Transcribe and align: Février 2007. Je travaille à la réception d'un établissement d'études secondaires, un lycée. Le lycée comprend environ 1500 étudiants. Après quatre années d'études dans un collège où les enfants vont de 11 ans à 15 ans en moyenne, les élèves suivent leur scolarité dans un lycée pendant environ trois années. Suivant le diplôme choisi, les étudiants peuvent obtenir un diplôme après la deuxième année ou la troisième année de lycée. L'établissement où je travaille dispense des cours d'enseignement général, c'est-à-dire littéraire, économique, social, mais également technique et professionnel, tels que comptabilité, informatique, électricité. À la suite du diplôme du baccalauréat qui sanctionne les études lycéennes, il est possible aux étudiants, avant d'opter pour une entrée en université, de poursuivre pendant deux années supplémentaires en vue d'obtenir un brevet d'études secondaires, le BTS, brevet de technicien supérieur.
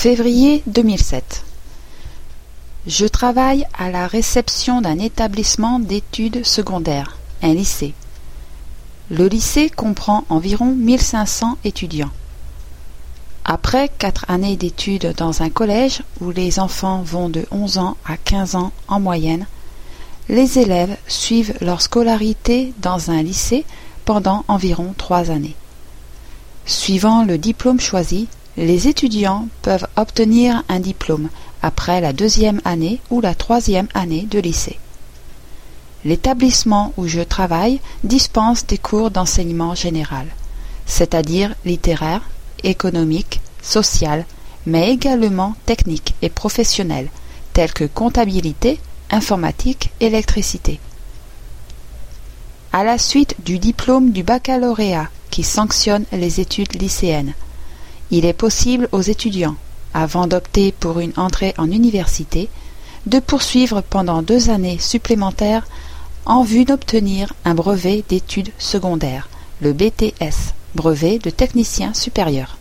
Février 0.00 0.62
2007. 0.68 1.42
Je 2.86 3.04
travaille 3.04 3.66
à 3.76 3.90
la 3.90 4.06
réception 4.06 4.80
d'un 4.80 4.96
établissement 5.00 5.80
d'études 5.80 6.46
secondaires, 6.46 7.16
un 7.42 7.52
lycée. 7.52 7.94
Le 9.10 9.26
lycée 9.26 9.68
comprend 9.68 10.24
environ 10.28 10.66
1500 10.66 11.58
étudiants. 11.64 12.12
Après 13.44 13.88
quatre 13.88 14.24
années 14.30 14.56
d'études 14.56 15.14
dans 15.16 15.42
un 15.42 15.50
collège 15.50 16.04
où 16.20 16.30
les 16.30 16.60
enfants 16.60 17.02
vont 17.02 17.28
de 17.28 17.44
11 17.50 17.78
ans 17.78 17.96
à 18.06 18.16
15 18.16 18.54
ans 18.54 18.70
en 18.86 19.00
moyenne, 19.00 19.48
les 20.28 20.60
élèves 20.60 20.96
suivent 21.08 21.56
leur 21.60 21.82
scolarité 21.82 22.72
dans 22.82 23.10
un 23.10 23.20
lycée 23.20 23.64
pendant 24.04 24.44
environ 24.46 24.94
trois 24.96 25.32
années. 25.32 25.56
Suivant 26.66 27.24
le 27.24 27.36
diplôme 27.36 27.80
choisi, 27.80 28.28
les 28.58 28.88
étudiants 28.88 29.46
peuvent 29.62 29.86
obtenir 29.94 30.64
un 30.68 30.80
diplôme 30.80 31.28
après 31.62 32.00
la 32.00 32.12
deuxième 32.12 32.60
année 32.64 33.00
ou 33.08 33.20
la 33.20 33.36
troisième 33.36 33.86
année 33.94 34.26
de 34.28 34.40
lycée. 34.40 34.80
L'établissement 36.04 36.92
où 36.96 37.06
je 37.06 37.20
travaille 37.20 37.80
dispense 38.02 38.66
des 38.66 38.78
cours 38.78 39.12
d'enseignement 39.12 39.76
général, 39.76 40.26
c'est-à-dire 40.86 41.54
littéraire, 41.64 42.22
économique, 42.64 43.40
social, 43.62 44.26
mais 44.66 44.90
également 44.90 45.54
technique 45.64 46.16
et 46.20 46.28
professionnel, 46.28 47.08
tels 47.52 47.72
que 47.72 47.84
comptabilité, 47.84 48.80
informatique, 49.10 49.92
électricité. 50.00 50.80
À 52.72 52.82
la 52.82 52.98
suite 52.98 53.36
du 53.44 53.60
diplôme 53.60 54.10
du 54.10 54.24
baccalauréat 54.24 55.10
qui 55.30 55.44
sanctionne 55.44 56.06
les 56.12 56.40
études 56.40 56.80
lycéennes, 56.80 57.34
il 58.10 58.24
est 58.24 58.32
possible 58.32 58.88
aux 58.92 59.00
étudiants, 59.00 59.56
avant 59.94 60.26
d'opter 60.26 60.72
pour 60.72 61.00
une 61.00 61.12
entrée 61.16 61.54
en 61.58 61.70
université, 61.70 62.48
de 63.06 63.18
poursuivre 63.20 63.80
pendant 63.80 64.22
deux 64.22 64.50
années 64.50 64.78
supplémentaires 64.78 65.66
en 66.26 66.42
vue 66.42 66.64
d'obtenir 66.64 67.32
un 67.44 67.54
brevet 67.54 68.04
d'études 68.08 68.52
secondaires, 68.58 69.28
le 69.62 69.72
BTS, 69.72 70.52
brevet 70.74 71.18
de 71.18 71.30
technicien 71.30 71.94
supérieur. 71.94 72.57